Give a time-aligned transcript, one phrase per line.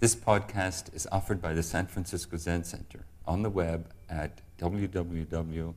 [0.00, 5.74] This podcast is offered by the San Francisco Zen Center on the web at www.sfzc.org.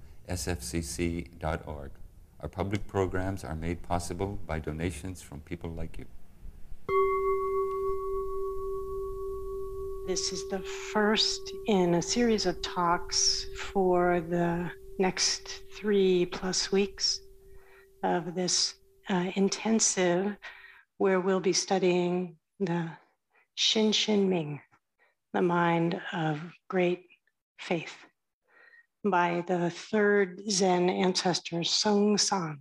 [2.39, 6.05] Our public programs are made possible by donations from people like you.
[10.05, 10.59] This is the
[10.93, 14.69] first in a series of talks for the
[14.99, 17.21] next three plus weeks
[18.03, 18.75] of this
[19.09, 20.37] uh, intensive
[20.99, 22.87] where we'll be studying the
[23.57, 24.61] Xin Xin Ming,
[25.33, 27.05] the mind of great
[27.59, 27.95] faith,
[29.03, 32.59] by the third Zen ancestor, Sengcan.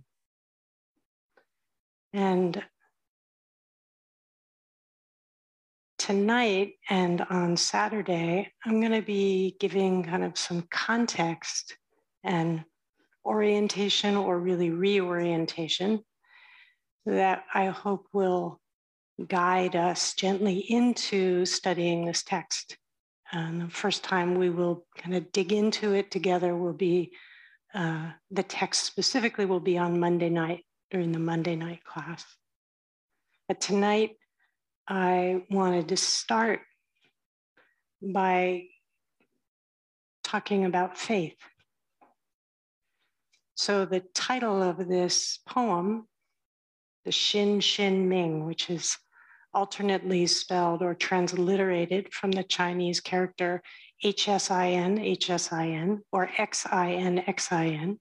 [2.13, 2.63] And
[5.97, 11.77] tonight and on Saturday, I'm going to be giving kind of some context
[12.23, 12.63] and
[13.25, 15.99] orientation or really reorientation
[17.05, 18.60] that I hope will
[19.27, 22.77] guide us gently into studying this text.
[23.31, 27.13] And the first time we will kind of dig into it together will be
[27.73, 32.25] uh, the text specifically will be on Monday night during the Monday night class.
[33.47, 34.11] But tonight,
[34.87, 36.61] I wanted to start
[38.01, 38.65] by
[40.23, 41.37] talking about faith.
[43.55, 46.07] So, the title of this poem,
[47.05, 48.97] the Xin Xin Ming, which is
[49.53, 53.61] alternately spelled or transliterated from the Chinese character
[54.03, 57.99] HSIN, HSIN, or XIN, XIN.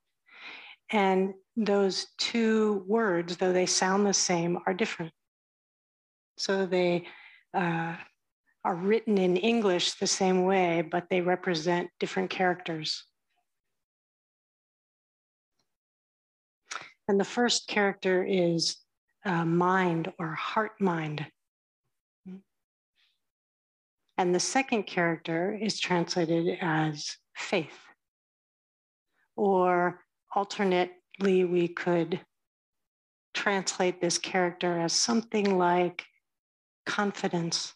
[0.90, 5.12] And those two words, though they sound the same, are different.
[6.38, 7.06] So they
[7.52, 7.96] uh,
[8.64, 13.04] are written in English the same way, but they represent different characters.
[17.08, 18.76] And the first character is
[19.24, 21.26] uh, mind or heart mind.
[24.20, 27.78] And the second character is translated as faith.
[29.34, 30.02] Or
[30.36, 32.20] alternately, we could
[33.32, 36.04] translate this character as something like
[36.84, 37.72] confidence,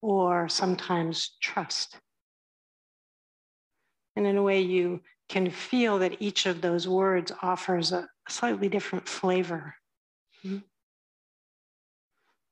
[0.00, 1.98] or sometimes trust.
[4.14, 8.68] And in a way, you can feel that each of those words offers a slightly
[8.68, 9.74] different flavor.
[10.44, 10.58] Mm-hmm.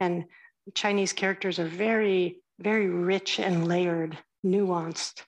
[0.00, 0.24] And
[0.74, 5.22] Chinese characters are very, very rich and layered, nuanced.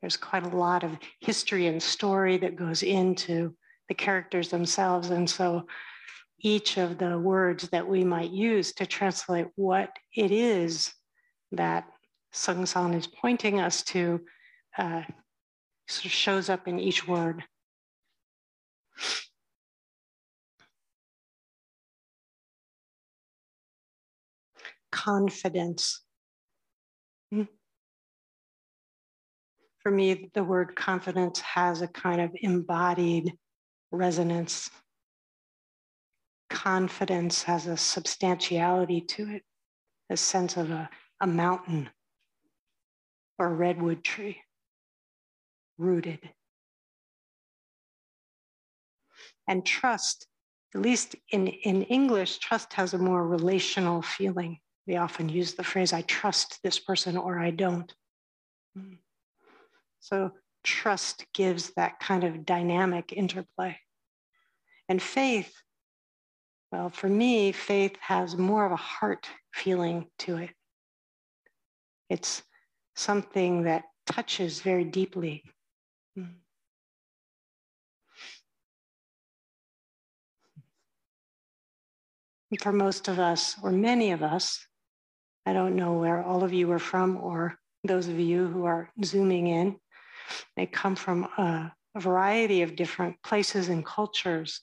[0.00, 3.54] There's quite a lot of history and story that goes into
[3.88, 5.10] the characters themselves.
[5.10, 5.66] And so
[6.40, 10.92] each of the words that we might use to translate what it is
[11.52, 11.88] that
[12.32, 14.20] Sengcan is pointing us to
[14.76, 15.02] uh,
[15.88, 17.42] sort of shows up in each word.
[24.90, 26.02] Confidence.
[27.30, 27.42] Hmm.
[29.82, 33.32] For me, the word confidence has a kind of embodied
[33.90, 34.70] resonance
[36.48, 39.42] confidence has a substantiality to it,
[40.10, 40.88] a sense of a,
[41.20, 41.88] a mountain
[43.38, 44.40] or a redwood tree
[45.76, 46.18] rooted.
[49.46, 50.26] And trust,
[50.74, 54.58] at least in, in English, trust has a more relational feeling.
[54.88, 57.94] We often use the phrase, I trust this person or I don't.
[58.76, 58.98] Mm.
[60.00, 60.32] So
[60.64, 63.78] trust gives that kind of dynamic interplay.
[64.88, 65.52] And faith
[66.70, 70.50] well, for me, faith has more of a heart feeling to it.
[72.10, 72.42] It's
[72.94, 75.44] something that touches very deeply.
[76.18, 76.34] Mm.
[82.60, 84.67] For most of us, or many of us,
[85.48, 88.90] I don't know where all of you are from, or those of you who are
[89.04, 89.76] zooming in,
[90.56, 94.60] they come from a, a variety of different places and cultures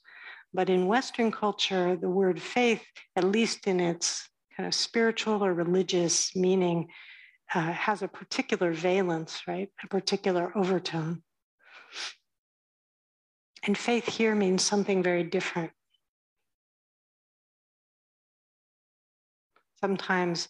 [0.56, 2.82] but in Western culture, the word faith,
[3.18, 6.88] at least in its kind of spiritual or religious meaning,
[7.54, 9.68] uh, has a particular valence, right?
[9.84, 11.24] A particular overtone.
[13.68, 15.72] And faith here means something very different.
[19.82, 20.48] Sometimes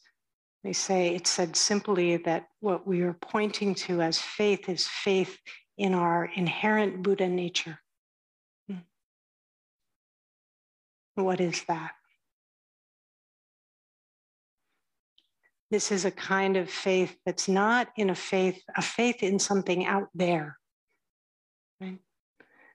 [0.65, 5.37] they say it said simply that what we are pointing to as faith is faith
[5.77, 7.77] in our inherent Buddha nature.
[8.67, 8.79] Hmm.
[11.13, 11.91] What is that?
[15.69, 19.85] This is a kind of faith that's not in a faith, a faith in something
[19.85, 20.57] out there,
[21.79, 21.99] right?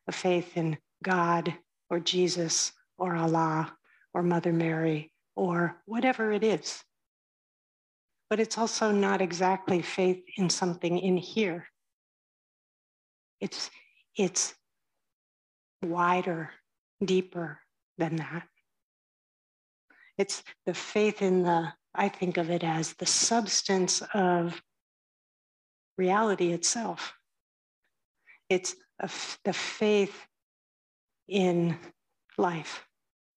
[0.07, 1.53] A faith in God
[1.89, 3.77] or Jesus or Allah
[4.15, 6.85] or Mother Mary or whatever it is.
[8.31, 11.67] But it's also not exactly faith in something in here.
[13.41, 13.71] It's,
[14.17, 14.55] it's
[15.83, 16.51] wider,
[17.05, 17.59] deeper
[17.99, 18.47] than that.
[20.17, 24.63] It's the faith in the, I think of it as the substance of
[25.99, 27.15] reality itself.
[28.49, 28.77] It's
[29.45, 30.15] the faith
[31.27, 31.77] in
[32.39, 32.85] life,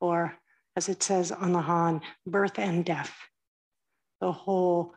[0.01, 0.35] or
[0.75, 3.15] as it says on the Han, birth and death,
[4.23, 4.93] the whole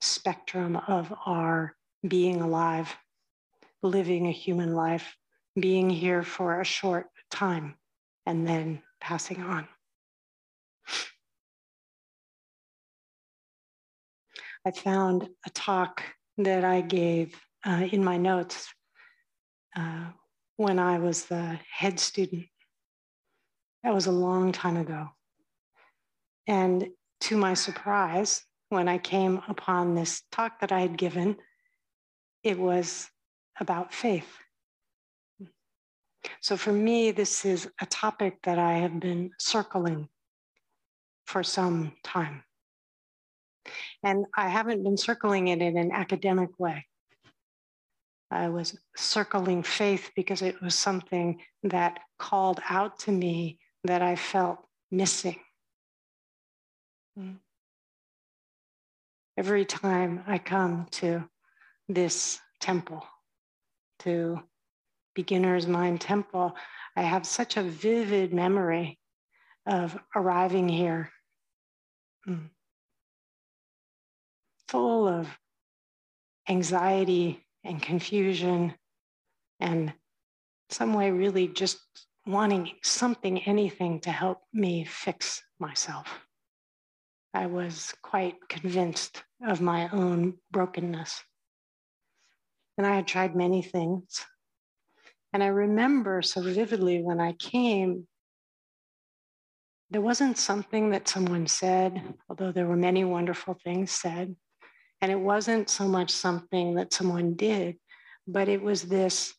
[0.00, 1.76] spectrum of our
[2.08, 2.96] being alive,
[3.82, 5.14] living a human life,
[5.60, 7.74] being here for a short time,
[8.24, 9.68] and then passing on.
[14.64, 16.02] I found a talk
[16.38, 18.72] that I gave uh, in my notes
[19.76, 20.06] uh,
[20.56, 22.46] when I was the head student.
[23.84, 25.10] That was a long time ago.
[26.50, 26.88] And
[27.20, 31.36] to my surprise, when I came upon this talk that I had given,
[32.42, 33.08] it was
[33.60, 34.26] about faith.
[36.40, 40.08] So for me, this is a topic that I have been circling
[41.24, 42.42] for some time.
[44.02, 46.84] And I haven't been circling it in an academic way.
[48.28, 54.16] I was circling faith because it was something that called out to me that I
[54.16, 54.58] felt
[54.90, 55.38] missing.
[59.36, 61.28] Every time I come to
[61.88, 63.04] this temple,
[64.00, 64.40] to
[65.14, 66.54] Beginner's Mind Temple,
[66.96, 68.98] I have such a vivid memory
[69.66, 71.10] of arriving here.
[72.28, 72.50] Mm
[74.70, 75.26] full of
[76.48, 78.72] anxiety and confusion
[79.58, 79.92] and
[80.68, 81.80] some way really just
[82.24, 86.06] wanting something, anything to help me fix myself.
[87.32, 91.22] I was quite convinced of my own brokenness.
[92.76, 94.24] And I had tried many things.
[95.32, 98.08] And I remember so vividly when I came,
[99.90, 104.34] there wasn't something that someone said, although there were many wonderful things said.
[105.00, 107.76] And it wasn't so much something that someone did,
[108.26, 109.34] but it was this,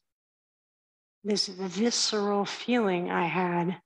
[1.23, 3.77] this visceral feeling I had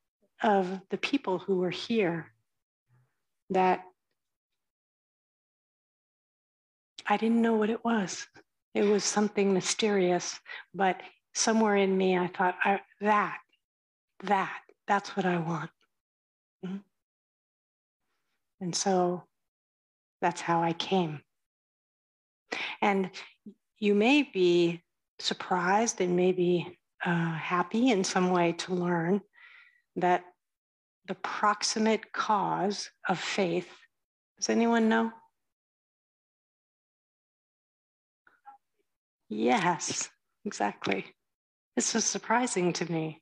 [0.44, 2.32] of the people who were here
[3.50, 3.84] that
[7.08, 8.28] I didn't know what it was.
[8.74, 10.40] It was something mysterious,
[10.74, 11.02] but
[11.34, 13.38] somewhere in me, I thought, I, that,
[14.24, 15.70] that, that's what I want.
[16.66, 16.78] Mm-hmm.
[18.62, 19.24] And so
[20.22, 21.22] that's how I came.
[22.82, 23.12] And
[23.80, 24.82] you may be
[25.20, 29.22] surprised and maybe uh, happy in some way to learn
[29.96, 30.24] that
[31.08, 33.70] the proximate cause of faith,
[34.38, 35.12] does anyone know?
[39.30, 40.10] Yes,
[40.46, 41.06] exactly.
[41.76, 43.22] This was surprising to me.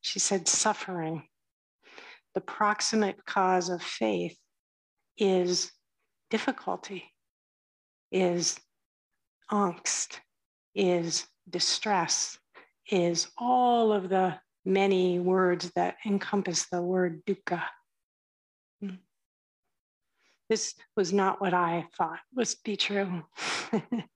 [0.00, 1.24] She said suffering.
[2.34, 4.36] The proximate cause of faith
[5.16, 5.70] is
[6.30, 7.14] difficulty
[8.14, 8.56] is
[9.50, 10.20] angst,
[10.74, 12.38] is distress,
[12.90, 17.62] is all of the many words that encompass the word dukkha.
[18.80, 18.96] Hmm.
[20.48, 23.24] This was not what I thought was be true.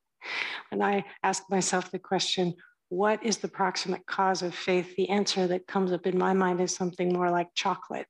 [0.70, 2.54] when I ask myself the question,
[2.88, 4.96] what is the proximate cause of faith?
[4.96, 8.06] The answer that comes up in my mind is something more like chocolate.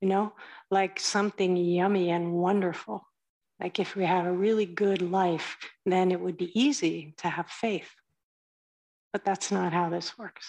[0.00, 0.32] You know,
[0.70, 3.04] like something yummy and wonderful.
[3.60, 7.48] Like if we have a really good life, then it would be easy to have
[7.48, 7.90] faith.
[9.12, 10.46] But that's not how this works.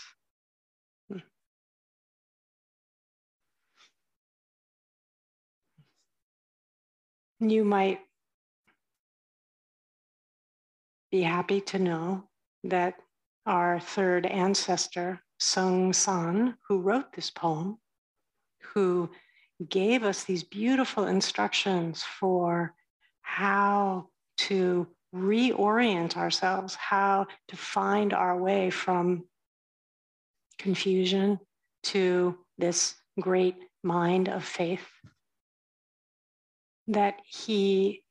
[1.12, 1.20] Hmm.
[7.40, 8.02] You might
[11.12, 12.24] be happy to know
[12.64, 12.96] that
[13.46, 17.78] our third ancestor, Sengcan, who wrote this poem,
[18.62, 19.10] who
[19.68, 22.74] gave us these beautiful instructions for
[23.22, 29.26] how to reorient ourselves, how to find our way from
[30.58, 31.40] confusion
[31.82, 34.86] to this great mind of faith
[36.88, 38.04] that he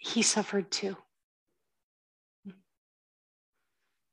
[0.00, 0.96] he suffered too.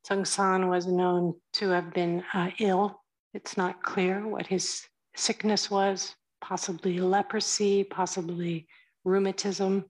[0.08, 3.02] Sengcan was known to have been uh, ill.
[3.34, 4.86] It's not clear what his
[5.16, 8.66] sickness was, possibly leprosy, possibly
[9.04, 9.86] rheumatism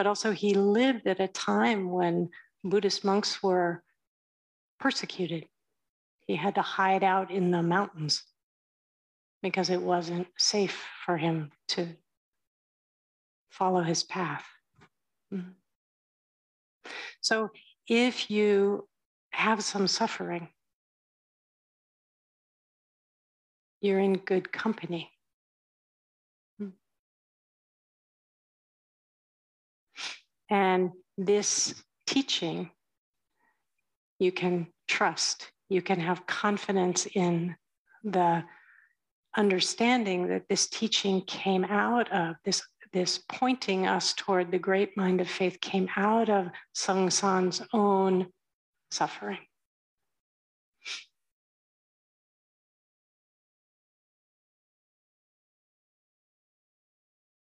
[0.00, 2.30] but also he lived at a time when
[2.64, 3.84] Buddhist monks were
[4.78, 5.44] persecuted.
[6.26, 8.24] He had to hide out in the mountains.
[9.42, 11.88] because it wasn't safe for him to
[13.50, 14.44] follow his path.
[15.32, 15.50] Mm-hmm.
[17.20, 17.50] So
[17.90, 18.86] if you
[19.32, 20.48] have some suffering,
[23.80, 25.10] you're in good company.
[30.48, 31.74] And this
[32.06, 32.70] teaching,
[34.20, 37.56] you can trust, you can have confidence in
[38.04, 38.44] the
[39.36, 45.20] understanding that this teaching came out of this this pointing us toward the great mind
[45.20, 48.26] of faith came out of Sengcan's own
[48.90, 49.38] suffering.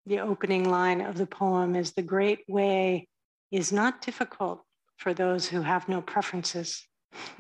[0.06, 3.08] The opening line of the poem is The great way
[3.51, 4.63] is not difficult
[4.98, 6.86] for those who have no preferences.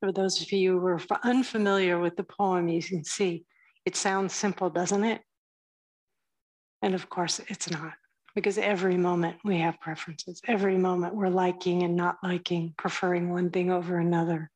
[0.00, 3.44] for those of you who are unfamiliar with the poem, you can see
[3.84, 5.20] it sounds simple, doesn't it?
[6.82, 7.92] And of course, it's not,
[8.34, 10.40] because every moment we have preferences.
[10.46, 14.50] Every moment we're liking and not liking, preferring one thing over another.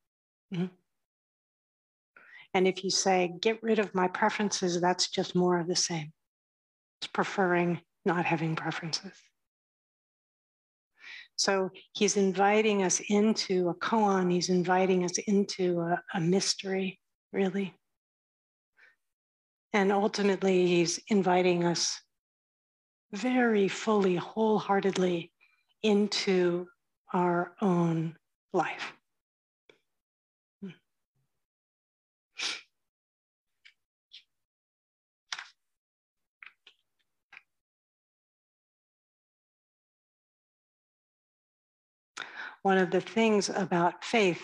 [0.54, 0.66] Mm-hmm.
[2.54, 6.12] And if you say, get rid of my preferences, that's just more of the same.
[7.00, 9.12] It's preferring not having preferences.
[11.36, 17.00] So he's inviting us into a koan, he's inviting us into a, a mystery,
[17.32, 17.74] really.
[19.72, 22.00] And ultimately, he's inviting us
[23.14, 25.30] very fully, wholeheartedly
[25.82, 26.66] into
[27.12, 28.16] our own
[28.52, 28.92] life.
[42.62, 44.42] One of the things about faith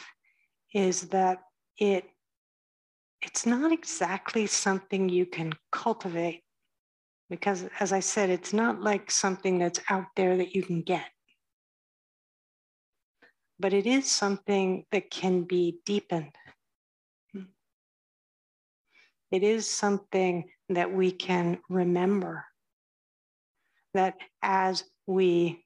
[0.74, 1.38] is that
[1.78, 2.04] it
[3.22, 6.42] it's not exactly something you can cultivate
[7.30, 11.06] because as I said, it's not like something that's out there that you can get.
[13.58, 16.32] But it is something that can be deepened.
[19.30, 22.46] It is something that we can remember.
[23.94, 25.64] That as we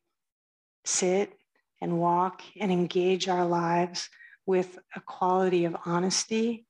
[0.85, 1.33] sit
[1.80, 4.11] and walk and engage our lives
[4.44, 6.66] with a quality of honesty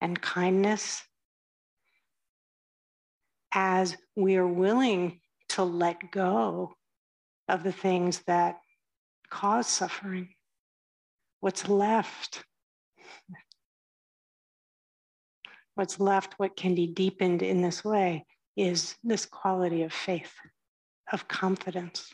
[0.00, 1.04] and kindness
[3.54, 5.20] as we are willing
[5.50, 6.74] to let go
[7.48, 8.56] of the things that
[9.30, 10.28] cause suffering,
[11.40, 12.44] what's left?
[15.76, 20.32] What's left, what can be deepened in this way, is this quality of faith,
[21.12, 22.12] of confidence.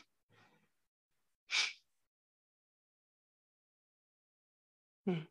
[5.05, 5.21] Hmm.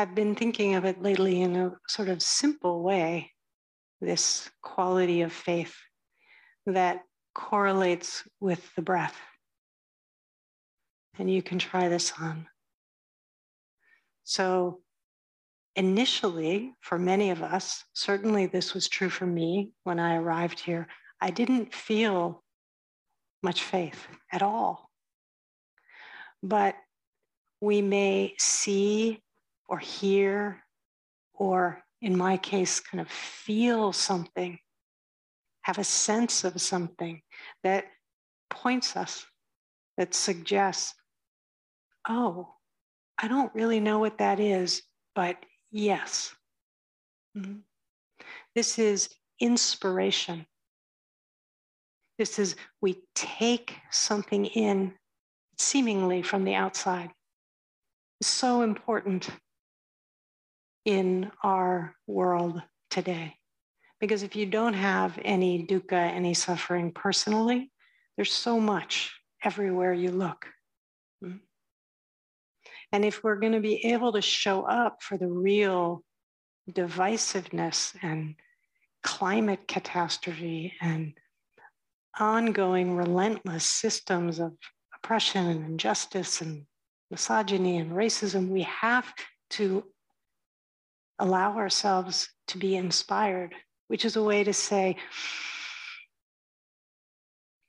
[0.00, 3.32] I've been thinking of it lately in a sort of simple way
[4.00, 5.74] this quality of faith
[6.66, 7.00] that
[7.34, 9.16] correlates with the breath.
[11.18, 12.46] And you can try this on.
[14.22, 14.82] So,
[15.74, 20.86] initially, for many of us, certainly this was true for me when I arrived here,
[21.20, 22.44] I didn't feel
[23.42, 24.90] much faith at all.
[26.40, 26.76] But
[27.60, 29.22] we may see
[29.68, 30.62] or hear,
[31.34, 34.58] or in my case, kind of feel something,
[35.62, 37.20] have a sense of something
[37.62, 37.84] that
[38.50, 39.26] points us,
[39.96, 40.94] that suggests,
[42.08, 42.54] oh,
[43.18, 44.82] I don't really know what that is,
[45.14, 45.36] but
[45.70, 46.34] yes.
[47.36, 47.58] Mm-hmm.
[48.54, 49.10] This is
[49.40, 50.46] inspiration.
[52.18, 54.94] This is, we take something in
[55.58, 57.10] seemingly from the outside.
[58.20, 59.28] It's so important
[60.88, 63.34] in our world today.
[64.00, 67.70] Because if you don't have any dukkha, any suffering personally,
[68.16, 69.12] there's so much
[69.44, 70.46] everywhere you look.
[71.22, 71.36] Hmm?
[72.90, 76.02] And if we're going to be able to show up for the real
[76.70, 78.34] divisiveness and
[79.02, 81.12] climate catastrophe and
[82.18, 84.54] ongoing relentless systems of
[84.94, 86.64] oppression and injustice and
[87.10, 89.12] misogyny and racism, we have
[89.50, 89.84] to
[91.18, 93.54] allow ourselves to be inspired,
[93.88, 94.96] which is a way to say,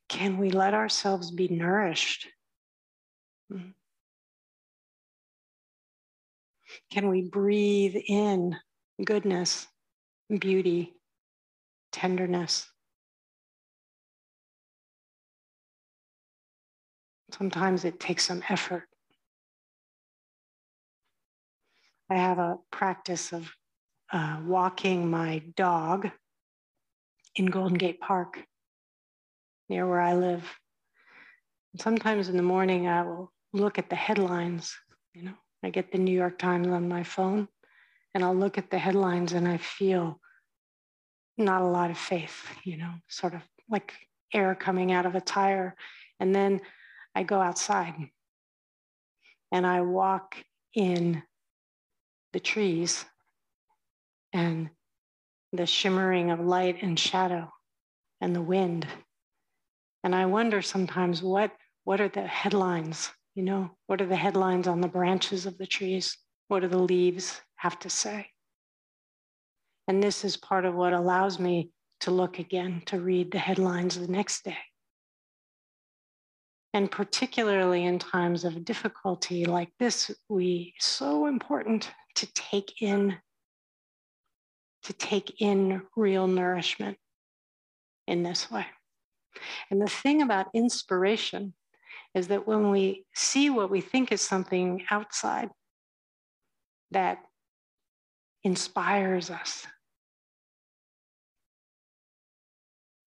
[0.10, 2.28] can we let ourselves be nourished?
[6.92, 8.56] Can we breathe in
[9.04, 9.68] goodness,
[10.30, 10.94] beauty,
[11.92, 12.68] tenderness?
[17.32, 18.89] Sometimes it takes some effort.
[22.10, 23.52] I have a practice of
[24.12, 26.10] uh, walking my dog
[27.36, 28.44] in Golden Gate Park
[29.70, 30.44] near where I live.
[31.74, 34.76] And sometimes in the morning, I will look at the headlines.
[35.14, 37.48] You know, I get the New York Times on my phone
[38.14, 40.20] and I'll look at the headlines and I feel
[41.38, 43.94] not a lot of faith, you know, sort of like
[44.34, 45.76] air coming out of a tire.
[46.20, 46.62] And then
[47.14, 47.94] I go outside
[49.52, 50.36] and I walk
[50.74, 51.24] in
[52.34, 53.06] the trees
[54.34, 54.70] and
[55.52, 57.52] the shimmering of light and shadow
[58.22, 58.88] and the wind.
[60.04, 61.52] And I wonder sometimes what,
[61.84, 63.12] what are the headlines?
[63.36, 66.18] You know, what are the headlines on the branches of the trees?
[66.48, 68.28] What do the leaves have to say?
[69.88, 71.72] And this is part of what allows me
[72.02, 74.58] to look again, to read the headlines the next day.
[76.74, 83.18] And particularly in times of difficulty like this, we so important to take in
[84.84, 86.98] to take in real nourishment
[88.08, 88.66] in this way.
[89.70, 91.54] And the thing about inspiration
[92.16, 95.50] is that when we see what we think is something outside
[96.92, 97.20] that
[98.44, 99.68] inspires us,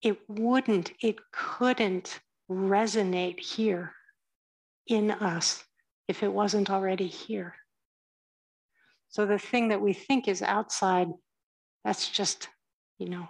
[0.02, 3.92] it wouldn't, it couldn't resonate here
[4.86, 5.64] in us
[6.06, 7.54] if it wasn't already here.
[9.12, 11.08] So the thing that we think is outside,
[11.84, 12.48] that's just,
[12.98, 13.28] you know,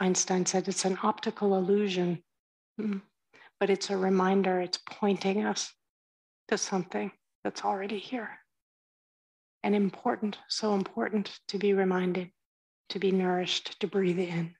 [0.00, 2.24] Einstein said it's an optical illusion,
[2.80, 3.00] mm.
[3.60, 5.72] but it's a reminder, it's pointing us
[6.48, 7.12] to something
[7.44, 8.28] that's already here.
[9.62, 12.30] And important, so important to be reminded,
[12.88, 14.56] to be nourished, to breathe in.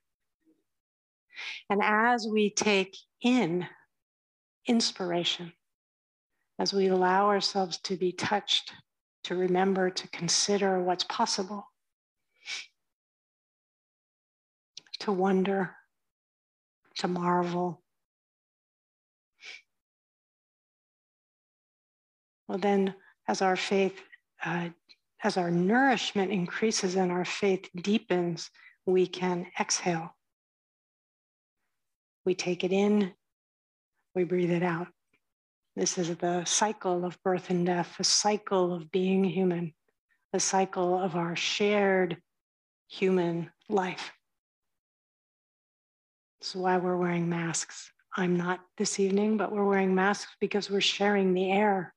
[1.69, 3.67] And as we take in
[4.67, 5.51] inspiration,
[6.59, 8.71] as we allow ourselves to be touched,
[9.23, 11.65] to remember, to consider what's possible,
[14.99, 15.75] to wonder,
[16.95, 17.81] to marvel.
[22.47, 22.95] Well, then,
[23.27, 24.01] as our faith,
[24.43, 24.69] uh,
[25.23, 28.49] as our nourishment increases and our faith deepens,
[28.85, 30.15] we can exhale.
[32.25, 33.13] We take it in,
[34.15, 34.87] we breathe it out.
[35.75, 39.73] This is the cycle of birth and death, the cycle of being human,
[40.33, 42.17] the cycle of our shared
[42.89, 44.11] human life.
[46.39, 47.91] That's why we're wearing masks.
[48.17, 51.93] I'm not this evening, but we're wearing masks because we're sharing the air.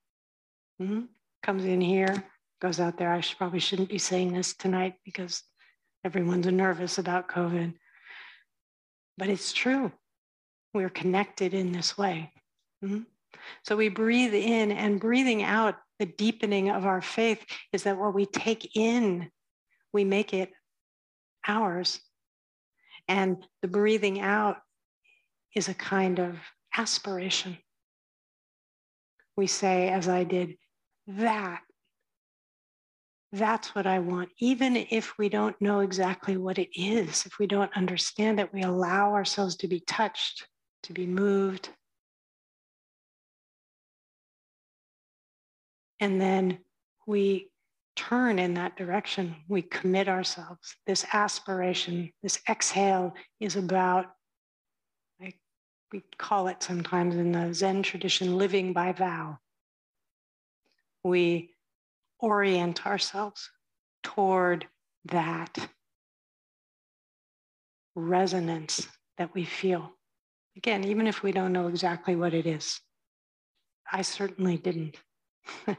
[0.81, 1.03] Mm-hmm.
[1.43, 2.25] Comes in here,
[2.61, 3.13] goes out there.
[3.13, 5.43] I should, probably shouldn't be saying this tonight because
[6.05, 7.75] everyone's nervous about COVID.
[9.19, 9.91] But it's true.
[10.73, 12.33] We're connected in this way.
[12.85, 13.03] Mm-hmm.
[13.65, 18.15] So we breathe in and breathing out, the deepening of our faith is that what
[18.15, 19.31] we take in,
[19.93, 20.51] we make it
[21.47, 22.01] ours.
[23.07, 24.57] And the breathing out
[25.55, 26.37] is a kind of
[26.77, 27.59] aspiration.
[29.37, 30.57] We say, as I did,
[31.07, 31.61] that.
[33.33, 34.31] That's what I want.
[34.39, 38.63] Even if we don't know exactly what it is, if we don't understand it, we
[38.63, 40.47] allow ourselves to be touched
[40.85, 41.71] to be moved.
[46.01, 46.59] And then
[47.07, 47.51] we
[47.97, 49.37] turn in that direction.
[49.49, 50.75] We commit ourselves.
[50.87, 54.07] This aspiration, this exhale is about,
[55.21, 55.39] like
[55.93, 59.39] we call it sometimes in the Zen tradition, living by vow.
[61.05, 61.51] We
[62.19, 63.51] orient ourselves
[64.03, 64.67] toward
[65.07, 65.69] that
[67.95, 69.93] resonance that we feel.
[70.57, 72.81] Again, even if we don't know exactly what it is,
[73.91, 74.97] I certainly didn't.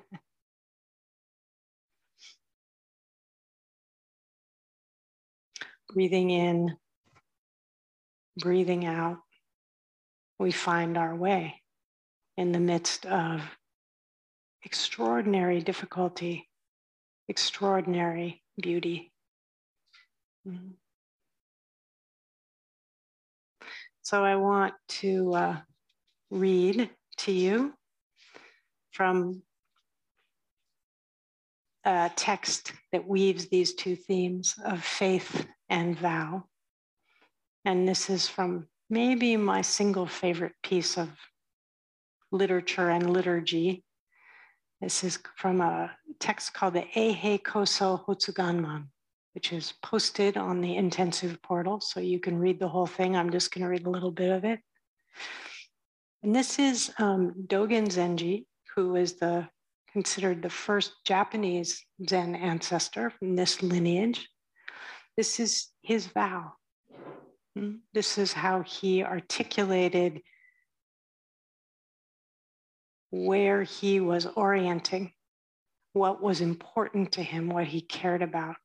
[5.93, 6.75] breathing in,
[8.37, 9.17] breathing out,
[10.39, 11.61] we find our way
[12.37, 13.41] in the midst of
[14.63, 16.49] extraordinary difficulty,
[17.29, 19.13] extraordinary beauty.
[20.47, 20.71] Mm-hmm.
[24.01, 25.57] So I want to uh,
[26.29, 27.73] read to you
[28.91, 29.41] from
[31.85, 36.43] a text that weaves these two themes of faith and vow.
[37.63, 41.09] And this is from maybe my single favorite piece of
[42.31, 43.83] literature and liturgy.
[44.81, 48.87] This is from a text called the Eihei Koso Hotsuganmon
[49.35, 51.81] which is posted on the intensive portal.
[51.81, 53.17] So you can read the whole thing.
[53.17, 54.61] I'm just going to read a little bit of it.
[56.23, 59.47] And this is um, Dogen Zenji, who is the
[59.95, 64.27] considered the first Japanese Zen ancestor from this lineage.
[65.15, 66.51] This is his vow.
[67.55, 67.75] Hmm?
[67.93, 70.19] This is how he articulated
[73.09, 75.13] where he was orienting,
[75.93, 78.57] what was important to him, what he cared about.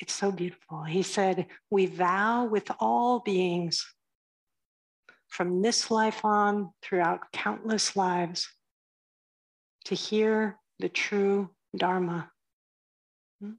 [0.00, 0.82] It's so beautiful.
[0.82, 3.86] He said, We vow with all beings
[5.30, 8.48] from this life on throughout countless lives
[9.86, 12.30] to hear the true Dharma.
[13.40, 13.52] Hmm?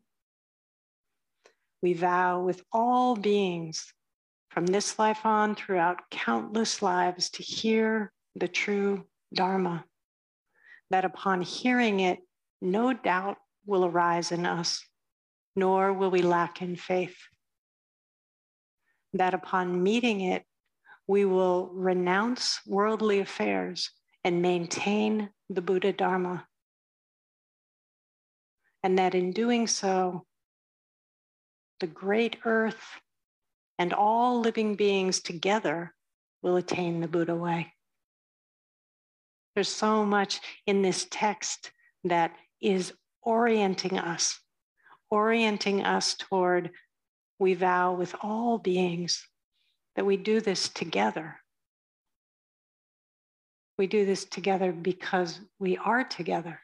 [1.82, 3.94] We vow with all beings
[4.50, 9.86] from this life on throughout countless lives to hear the true Dharma,
[10.90, 12.20] that upon hearing it,
[12.62, 14.84] no doubt will arise in us
[15.56, 17.18] nor will we lack in faith.
[19.14, 20.44] That upon meeting it,
[21.12, 23.92] we will renounce worldly affairs
[24.24, 26.48] and maintain the Buddha Dharma.
[28.82, 30.26] And that in doing so,
[31.82, 32.82] the great earth
[33.78, 35.94] and all living beings together
[36.42, 37.74] will attain the Buddha way.
[39.54, 41.74] There's so much in this text
[42.06, 44.40] that is orienting us
[45.12, 46.72] orienting us toward
[47.38, 49.28] we vow with all beings
[49.96, 51.38] that we do this together.
[53.78, 56.60] We do this together because we are together,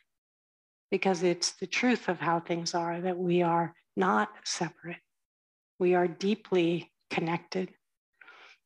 [0.92, 4.98] because it's the truth of how things are that we are not separate.
[5.80, 7.70] We are deeply connected,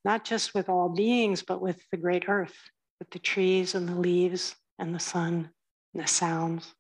[0.04, 2.56] not just with all beings, but with the great earth,
[3.00, 5.50] with the trees and the leaves and the sun
[5.94, 6.74] and the sounds.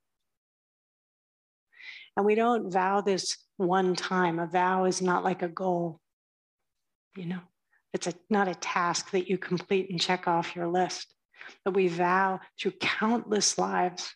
[2.17, 4.39] And we don't vow this one time.
[4.39, 5.99] A vow is not like a goal,
[7.15, 7.39] you know,
[7.93, 11.13] it's a, not a task that you complete and check off your list,
[11.65, 14.15] but we vow through countless lives.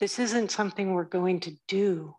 [0.00, 2.14] This isn't something we're going to do.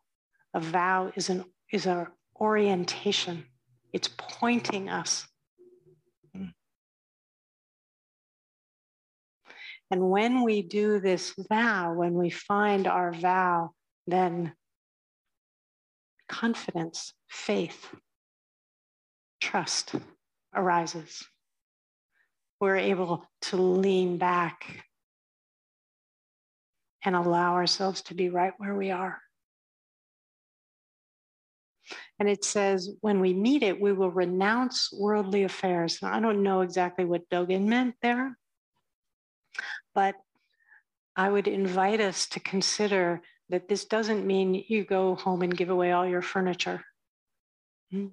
[0.53, 2.07] A vow is an is an
[2.39, 3.45] orientation.
[3.91, 5.27] It's pointing us
[6.33, 6.45] hmm.
[9.91, 13.71] And when we do this vow, when we find our vow,
[14.07, 14.53] then
[16.33, 17.93] confidence, faith,
[19.39, 19.93] trust
[20.55, 21.23] arises.
[22.59, 24.83] We're able to lean back
[27.05, 29.21] and allow ourselves to be right where we are.
[32.19, 35.99] And it says, when we meet it, we will renounce worldly affairs.
[36.01, 38.37] Now, I don't know exactly what Dogen meant there,
[39.93, 40.15] but
[41.15, 43.21] I would invite us to consider
[43.53, 46.83] that this doesn't mean you go home and give away all your furniture.
[47.91, 48.07] Hmm.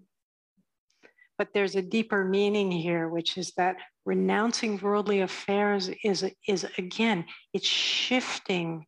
[1.38, 7.24] But there's a deeper meaning here, which is that renouncing worldly affairs is, is again,
[7.54, 8.84] it's shifting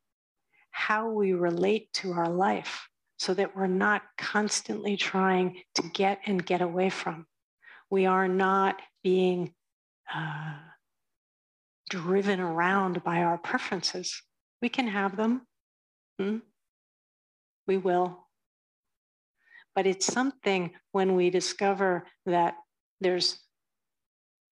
[0.72, 2.86] how we relate to our life
[3.18, 7.24] so that we're not constantly trying to get and get away from.
[7.88, 9.54] We are not being
[10.14, 10.56] uh,
[11.88, 14.22] driven around by our preferences.
[14.60, 15.46] We can have them.
[16.22, 16.36] Hmm?
[17.66, 18.28] We will.
[19.74, 22.54] But it's something when we discover that
[23.00, 23.40] there's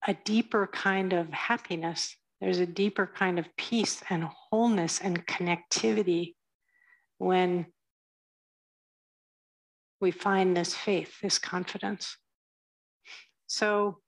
[0.07, 6.35] a deeper kind of happiness, there's a deeper kind of peace and wholeness and connectivity
[7.19, 7.67] when
[10.01, 12.17] we find this faith, this confidence.
[13.47, 13.99] So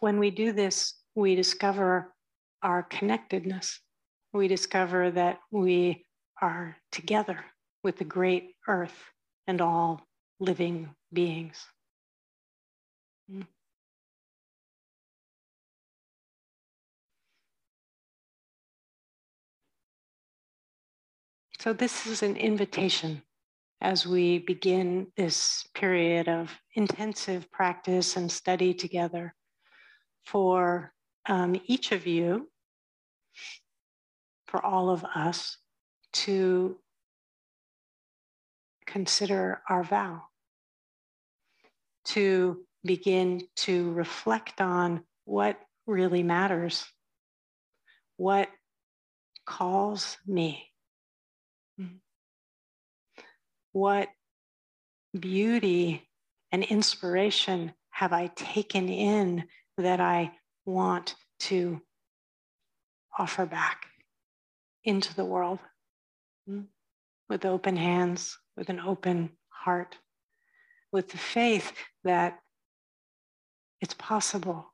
[0.00, 2.12] when we do this we discover
[2.62, 3.80] our connectedness.
[4.34, 6.04] We discover that we
[6.42, 7.44] are together
[7.84, 8.98] with the great earth
[9.46, 10.04] and all
[10.40, 11.64] living beings.
[21.60, 23.22] So, this is an invitation
[23.80, 29.34] as we begin this period of intensive practice and study together
[30.26, 30.92] for
[31.26, 32.50] um, each of you,
[34.54, 35.56] for all of us,
[36.12, 36.76] to
[38.86, 40.22] consider our vow,
[42.04, 46.84] to begin to reflect on what really matters,
[48.16, 48.48] what
[49.44, 50.70] calls me,
[53.72, 54.08] what
[55.18, 56.08] beauty
[56.52, 59.46] and inspiration have I taken in
[59.78, 60.30] that I
[60.64, 61.80] want to
[63.18, 63.86] offer back
[64.84, 65.58] into the world
[66.46, 66.62] hmm,
[67.28, 69.96] with open hands, with an open heart,
[70.92, 71.72] with the faith
[72.04, 72.38] that
[73.80, 74.72] it's possible.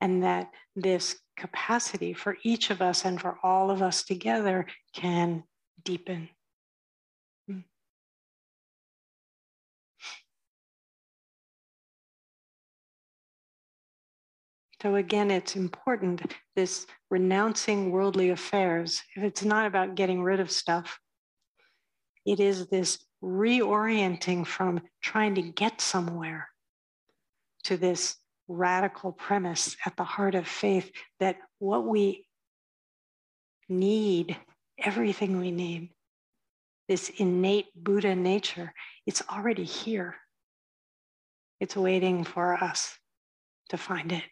[0.00, 5.42] And that this capacity for each of us and for all of us together can
[5.84, 6.28] deepen.
[14.82, 16.22] So again, it's important
[16.54, 19.02] this renouncing worldly affairs.
[19.16, 21.00] If it's not about getting rid of stuff,
[22.24, 26.48] it is this reorienting from trying to get somewhere
[27.64, 32.26] to this radical premise at the heart of faith that what we
[33.68, 34.36] need,
[34.78, 35.90] everything we need,
[36.88, 38.72] this innate Buddha nature,
[39.06, 40.16] it's already here.
[41.60, 42.96] It's waiting for us
[43.70, 44.22] to find it.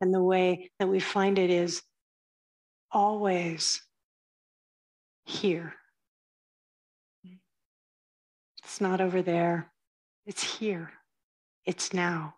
[0.00, 1.82] And the way that we find it is
[2.90, 3.82] always
[5.26, 5.74] here.
[8.62, 9.72] It's not over there,
[10.26, 10.92] it's here.
[11.66, 12.34] It's now,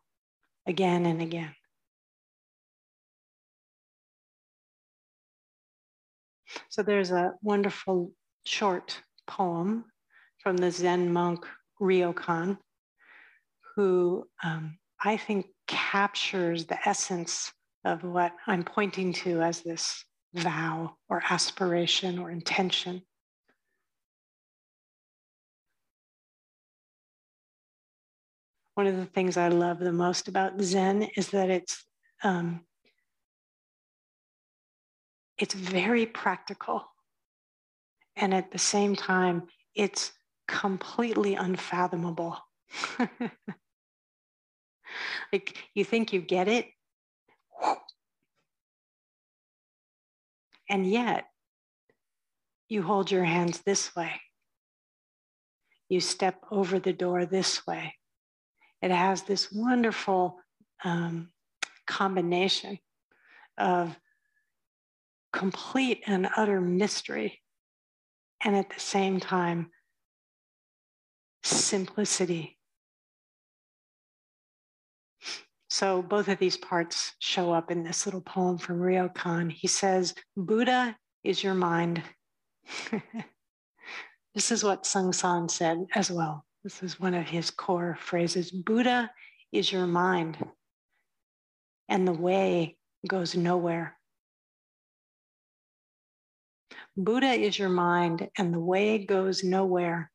[0.67, 1.55] again and again.
[6.69, 8.13] So there's a wonderful
[8.45, 9.85] short poem
[10.43, 11.47] from the Zen monk
[11.81, 12.59] Ryokan,
[13.77, 17.53] who um, I think captures the essence
[17.85, 23.03] of what I'm pointing to as this vow or aspiration or intention.
[28.75, 31.85] One of the things I love the most about Zen is that it's
[32.23, 32.61] um,
[35.39, 36.85] it's very practical,
[38.17, 40.13] and at the same time, it's
[40.47, 42.39] completely unfathomable.
[45.33, 46.67] like you think you get it,
[50.69, 51.25] and yet
[52.69, 54.13] you hold your hands this way.
[55.89, 57.95] You step over the door this way.
[58.81, 60.39] It has this wonderful
[60.85, 61.31] um,
[61.87, 62.79] combination
[63.59, 63.97] of
[65.33, 67.41] complete and utter mystery,
[68.43, 69.71] and at the same time,
[71.43, 72.60] simplicity.
[75.71, 79.53] So both of these parts show up in this little poem from Ryokan.
[79.53, 82.03] He says, Buddha is your mind.
[84.35, 86.45] this is what Sengcan said as well.
[86.65, 89.13] This is one of his core phrases Buddha
[89.53, 90.39] is your mind,
[91.89, 93.97] and the way goes nowhere.
[96.97, 100.11] Buddha is your mind, and the way goes nowhere.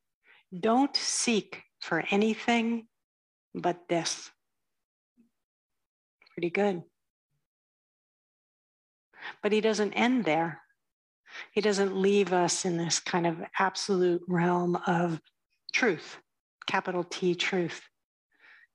[0.58, 2.88] Don't seek for anything
[3.56, 4.30] but this.
[6.36, 6.84] Pretty good.
[9.42, 10.62] But he doesn't end there.
[11.52, 15.20] He doesn't leave us in this kind of absolute realm of
[15.74, 16.18] truth
[16.68, 17.82] capital T truth.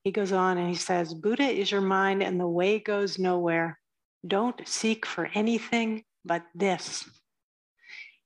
[0.02, 3.78] He goes on and he says, Buddha is your mind and the way goes nowhere.
[4.26, 7.08] Don't seek for anything but this.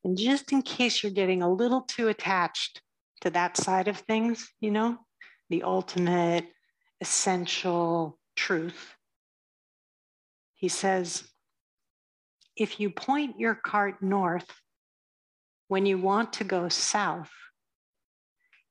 [0.04, 2.82] And just in case you're getting a little too attached
[3.22, 4.98] to that side of things, you know,
[5.50, 6.46] the ultimate
[7.00, 8.94] essential truth,
[10.64, 11.22] he says,
[12.56, 14.50] if you point your cart north
[15.68, 17.30] when you want to go south,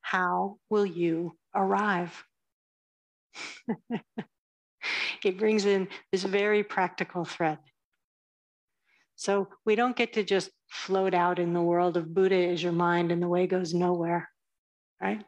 [0.00, 2.24] how will you arrive?
[5.24, 7.58] it brings in this very practical thread.
[9.14, 12.72] So we don't get to just float out in the world of Buddha is your
[12.72, 14.28] mind and the way goes nowhere,
[15.00, 15.22] right?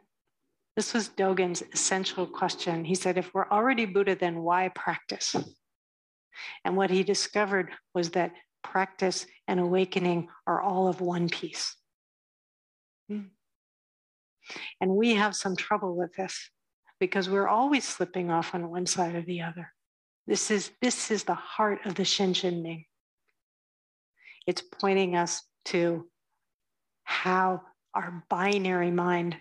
[0.75, 2.83] This was Dogen's essential question.
[2.83, 5.33] He said, if we're already Buddha, then why practice?
[6.63, 11.75] And what he discovered was that practice and awakening are all of one piece.
[13.09, 13.27] Hmm.
[14.79, 16.49] And we have some trouble with this
[16.99, 19.73] because we're always slipping off on one side or the other.
[20.25, 22.85] This is, this is the heart of the Xin Xin Ming.
[24.45, 26.07] It's pointing us to
[27.03, 27.61] how
[27.93, 29.37] our binary mind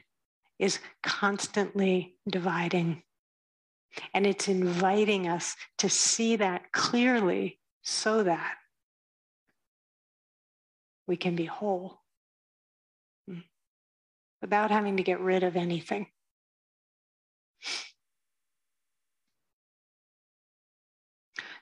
[0.59, 3.03] is constantly dividing.
[4.13, 8.57] And it's inviting us to see that clearly so that
[11.07, 12.01] we can be whole
[14.41, 16.07] without having to get rid of anything.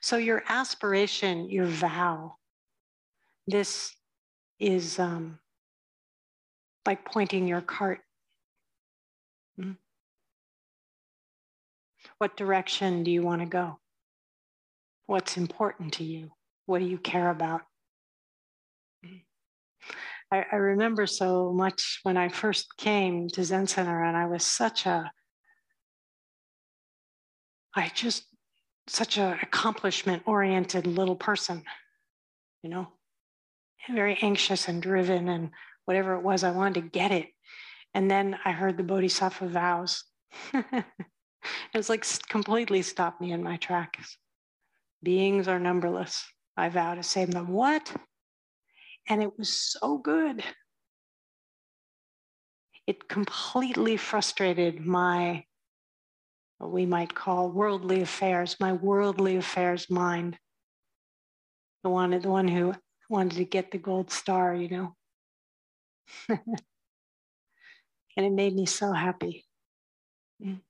[0.01, 2.35] So, your aspiration, your vow,
[3.47, 3.95] this
[4.59, 5.39] is um,
[6.85, 8.01] like pointing your cart.
[9.59, 9.71] Hmm?
[12.17, 13.79] What direction do you want to go?
[15.07, 16.31] What's important to you?
[16.65, 17.61] What do you care about?
[20.31, 24.43] I, I remember so much when I first came to Zen Center, and I was
[24.43, 25.11] such a
[27.75, 28.25] I just
[28.87, 31.63] such an accomplishment oriented little person,
[32.63, 32.87] you know,
[33.89, 35.51] very anxious and driven and
[35.85, 37.27] whatever it was, I wanted to get it.
[37.93, 40.03] And then I heard the Bodhisattva vows.
[41.73, 44.17] it was like completely stopped me in my tracks.
[45.03, 46.25] Beings are numberless.
[46.57, 47.49] I vow to save them.
[47.49, 47.93] What?
[49.07, 50.43] And it was so good.
[52.87, 55.45] It completely frustrated my,
[56.57, 60.37] what we might call worldly affairs, my worldly affairs mind.
[61.83, 62.73] The one, the one who
[63.09, 64.95] wanted to get the gold star, you know.
[66.29, 69.45] and it made me so happy.
[70.43, 70.61] Mm.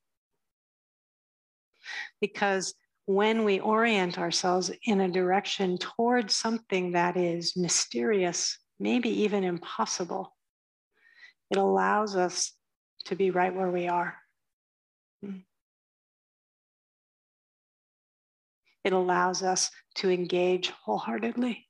[2.22, 2.74] Because
[3.06, 10.36] when we orient ourselves in a direction towards something that is mysterious, maybe even impossible,
[11.52, 12.52] it allows us
[13.06, 14.16] to be right where we are.
[18.84, 21.68] It allows us to engage wholeheartedly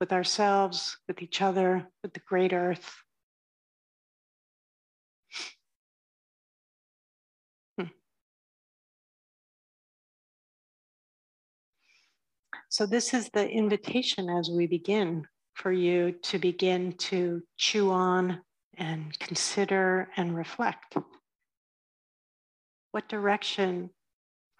[0.00, 2.94] with ourselves, with each other, with the great earth.
[12.70, 18.40] So, this is the invitation as we begin for you to begin to chew on
[18.78, 20.96] and consider and reflect.
[22.92, 23.90] What direction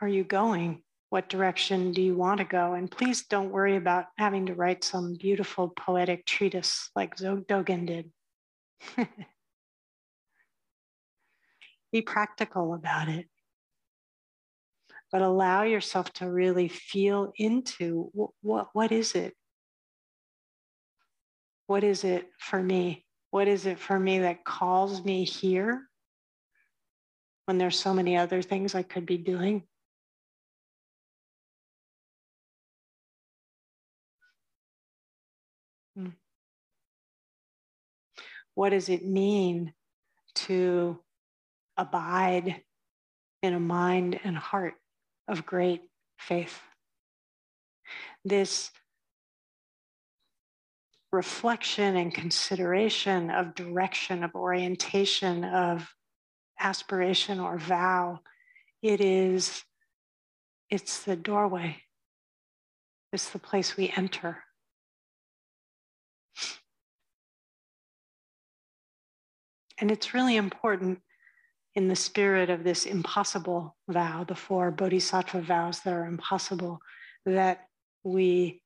[0.01, 0.83] are you going?
[1.11, 2.75] what direction do you want to go?
[2.75, 8.11] And please don't worry about having to write some beautiful poetic treatise like Dogen did.
[11.93, 13.27] Be practical about it.
[15.13, 18.11] But allow yourself to really feel into
[18.43, 19.35] what, what, is it?
[21.67, 23.05] What is it for me?
[23.31, 25.89] What is it for me that calls me here
[27.47, 29.65] when there's so many other things I could be doing?
[35.97, 36.11] Hmm.
[38.55, 39.73] what does it mean
[40.35, 40.99] to
[41.77, 42.63] abide
[43.43, 44.75] in a mind and heart
[45.31, 45.83] of great
[46.19, 46.61] faith?
[48.25, 48.71] This
[51.13, 55.89] reflection and consideration of direction, of orientation, of
[56.59, 58.21] aspiration or vow,
[58.83, 59.65] it is,
[60.69, 61.77] it's the doorway.
[63.13, 64.45] It's the place we enter.
[69.79, 71.01] And it's really important
[71.81, 76.79] in the spirit of this impossible vow, the four bodhisattva vows that are impossible,
[77.25, 77.61] that
[78.05, 78.61] we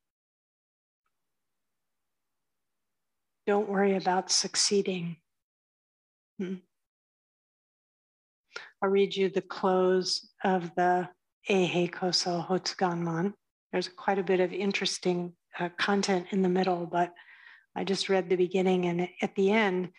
[3.47, 5.17] don't worry about succeeding.
[6.41, 6.55] Hmm.
[8.83, 11.09] I'll read you the close of the
[11.49, 13.33] Eihei Koso Hotsuganmon.
[13.71, 17.13] There's quite a bit of interesting uh, content in the middle, but
[17.77, 19.91] I just read the beginning and at the end,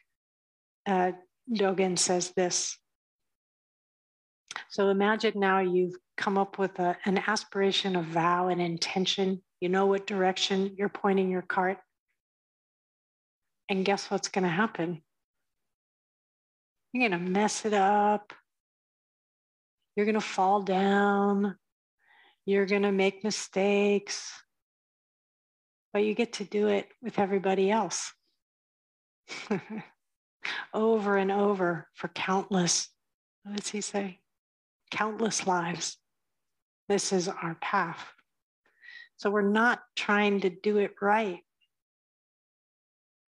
[0.85, 1.13] uh,
[1.49, 2.77] Dogen says this.
[4.75, 9.41] So imagine now you've come up with a, an aspiration, a vow, an intention.
[9.61, 11.77] You know what direction you're pointing your cart.
[13.69, 15.01] And guess what's going to happen?
[16.91, 18.33] You're going to mess it up.
[19.95, 21.55] You're going to fall down.
[22.45, 24.29] You're going to make mistakes.
[25.93, 28.11] But you get to do it with everybody else.
[30.73, 32.89] over and over for countless,
[33.43, 34.19] what does he say?
[34.91, 35.97] Countless lives.
[36.87, 38.03] This is our path.
[39.17, 41.39] So we're not trying to do it right.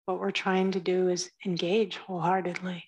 [0.06, 2.84] What we're trying to do is engage wholeheartedly.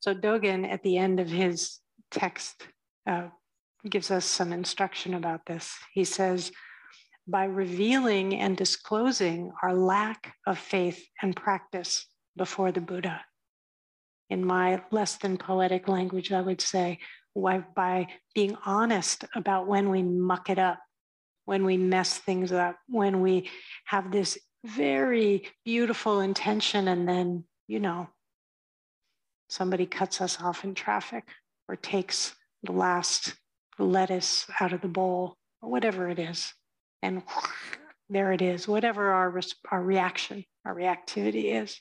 [0.00, 1.78] So Dogen, at the end of his
[2.10, 2.66] text,
[3.06, 3.28] uh,
[3.88, 5.74] gives us some instruction about this.
[5.92, 6.52] He says,
[7.28, 13.24] by revealing and disclosing our lack of faith and practice, before the Buddha.
[14.28, 16.98] In my less than poetic language, I would say,
[17.34, 20.80] why, by being honest about when we muck it up,
[21.44, 23.48] when we mess things up, when we
[23.84, 28.08] have this very beautiful intention and then, you know,
[29.48, 31.24] somebody cuts us off in traffic
[31.68, 33.34] or takes the last
[33.78, 36.52] lettuce out of the bowl or whatever it is.
[37.02, 37.22] And
[38.08, 41.80] there it is, whatever our, our reaction, our reactivity is.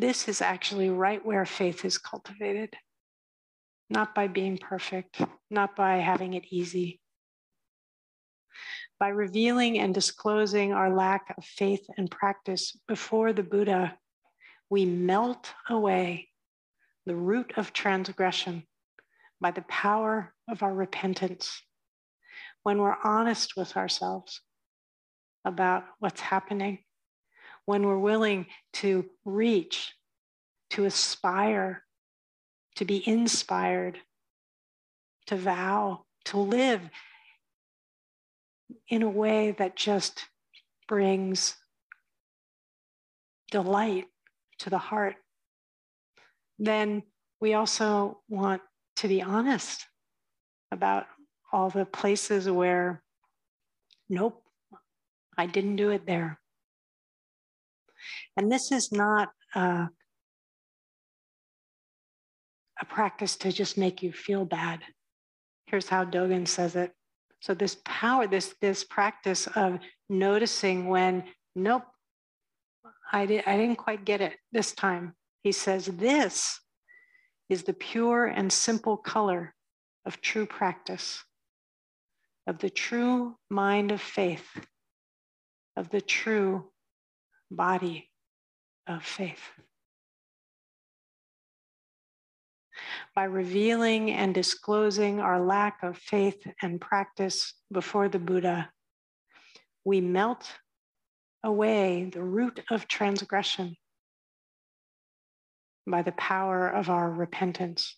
[0.00, 2.72] This is actually right where faith is cultivated,
[3.90, 5.20] not by being perfect,
[5.50, 7.00] not by having it easy.
[9.00, 13.98] By revealing and disclosing our lack of faith and practice before the Buddha,
[14.70, 16.28] we melt away
[17.04, 18.64] the root of transgression
[19.40, 21.60] by the power of our repentance.
[22.62, 24.42] When we're honest with ourselves
[25.44, 26.84] about what's happening,
[27.68, 29.92] when we're willing to reach,
[30.70, 31.82] to aspire,
[32.76, 33.98] to be inspired,
[35.26, 36.80] to vow, to live
[38.88, 40.24] in a way that just
[40.88, 41.56] brings
[43.50, 44.06] delight
[44.60, 45.16] to the heart,
[46.58, 47.02] then
[47.38, 48.62] we also want
[48.96, 49.84] to be honest
[50.72, 51.04] about
[51.52, 53.02] all the places where,
[54.08, 54.42] nope,
[55.36, 56.40] I didn't do it there.
[58.38, 59.88] And this is not a
[62.88, 64.78] practice to just make you feel bad.
[65.66, 66.92] Here's how Dogen says it.
[67.40, 71.24] So this power, this this practice of noticing when,
[71.56, 71.82] nope,
[73.12, 75.14] I, di- I didn't quite get it this time.
[75.42, 76.60] He says, this
[77.48, 79.52] is the pure and simple color
[80.06, 81.24] of true practice,
[82.46, 84.46] of the true mind of faith,
[85.76, 86.70] of the true
[87.50, 88.08] body
[88.88, 89.42] of faith.
[93.14, 98.70] By revealing and disclosing our lack of faith and practice before the Buddha,
[99.84, 100.50] we melt
[101.42, 103.76] away the root of transgression
[105.86, 107.96] by the power of our repentance.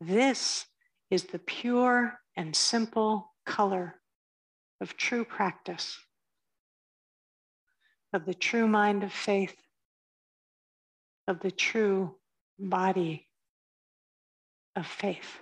[0.00, 0.66] This
[1.10, 3.94] is the pure and simple color
[4.80, 5.98] of true practice,
[8.12, 9.56] of the true mind of faith,
[11.28, 12.14] of the true
[12.58, 13.26] body
[14.74, 15.40] of faith.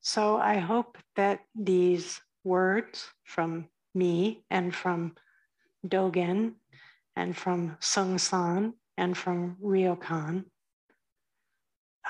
[0.00, 5.14] So I hope that these words from me and from
[5.86, 6.54] Dogen
[7.14, 10.46] and from Sengcan and from Ryokan,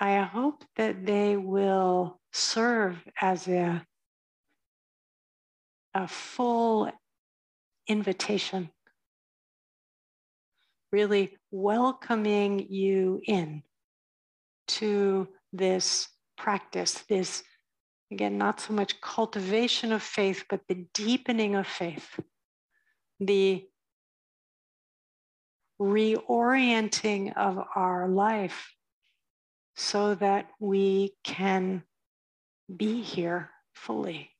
[0.02, 3.86] I hope that they will serve as a,
[5.94, 6.90] a full
[7.86, 8.70] invitation,
[10.90, 13.62] really welcoming you in
[14.66, 17.44] to this practice, this
[18.10, 22.20] Again, not so much cultivation of faith, but the deepening of faith,
[23.20, 23.66] the
[25.80, 28.68] reorienting of our life
[29.76, 31.82] so that we can
[32.74, 34.30] be here fully,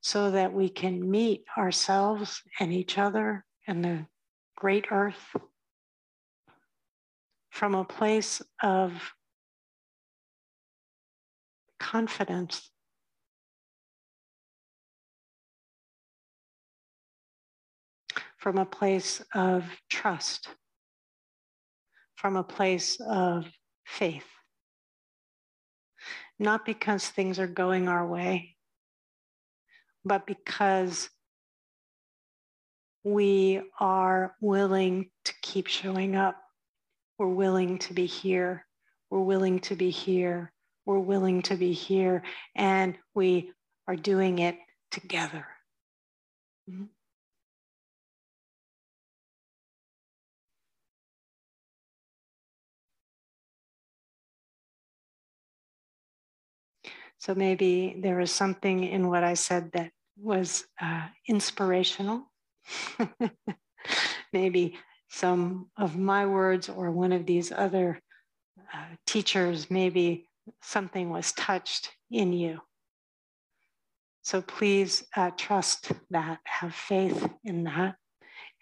[0.00, 4.06] so that we can meet ourselves and each other and the
[4.56, 5.36] great earth
[7.50, 8.92] from a place of
[11.78, 12.70] confidence
[18.40, 20.48] from a place of trust,
[22.16, 23.44] from a place of
[23.84, 24.24] faith.
[26.40, 28.56] Not because things are going our way,
[30.06, 31.10] but because
[33.04, 36.36] we are willing to keep showing up.
[37.18, 38.64] We're willing to be here.
[39.10, 40.50] We're willing to be here.
[40.86, 42.22] We're willing to be here.
[42.56, 43.52] And we
[43.86, 44.56] are doing it
[44.90, 45.46] together.
[46.70, 46.84] Mm-hmm.
[57.20, 62.24] So maybe there was something in what I said that was uh, inspirational.
[64.32, 64.78] maybe
[65.10, 68.00] some of my words or one of these other
[68.72, 70.24] uh, teachers, maybe
[70.62, 72.58] something was touched in you.
[74.22, 77.96] So please uh, trust that, have faith in that,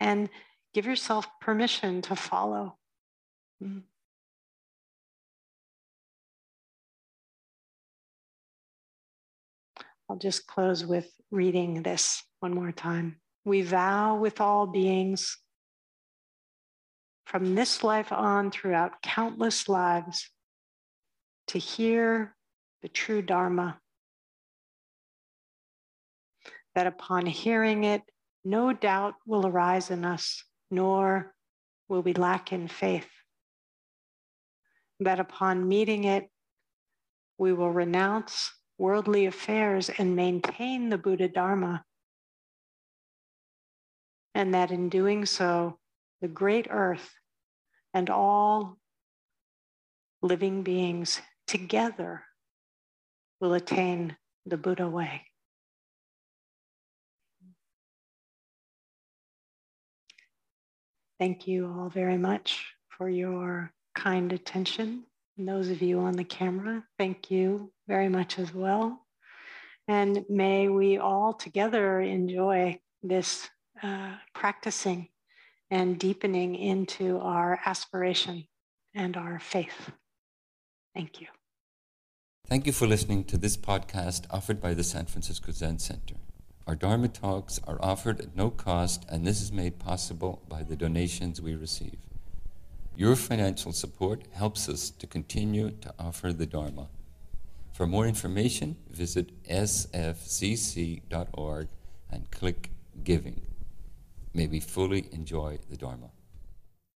[0.00, 0.28] and
[0.74, 2.76] give yourself permission to follow.
[3.62, 3.80] Mm-hmm.
[10.08, 13.16] I'll just close with reading this one more time.
[13.44, 15.36] We vow with all beings
[17.26, 20.30] from this life on throughout countless lives
[21.48, 22.34] to hear
[22.80, 23.78] the true Dharma.
[26.74, 28.02] That upon hearing it,
[28.44, 31.34] no doubt will arise in us, nor
[31.88, 33.08] will we lack in faith.
[35.00, 36.30] That upon meeting it,
[37.36, 41.84] we will renounce worldly affairs and maintain the Buddha Dharma.
[44.34, 45.78] And that in doing so,
[46.20, 47.10] the great earth
[47.92, 48.78] and all
[50.22, 52.22] living beings together
[53.40, 54.16] will attain
[54.46, 55.22] the Buddha way.
[61.18, 65.04] Thank you all very much for your kind attention.
[65.38, 69.06] And those of you on the camera, thank you very much as well.
[69.86, 73.48] And may we all together enjoy this
[73.80, 75.08] uh, practicing
[75.70, 78.48] and deepening into our aspiration
[78.94, 79.92] and our faith.
[80.94, 81.28] Thank you.
[82.48, 86.16] Thank you for listening to this podcast offered by the San Francisco Zen Center.
[86.66, 90.76] Our Dharma talks are offered at no cost, and this is made possible by the
[90.76, 92.07] donations we receive.
[92.98, 96.88] Your financial support helps us to continue to offer the Dharma.
[97.72, 100.98] For more information, visit sfzc.org
[102.10, 102.70] and click
[103.04, 103.42] Giving.
[104.34, 106.10] May we fully enjoy the Dharma.